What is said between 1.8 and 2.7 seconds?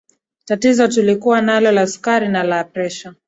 sukari na la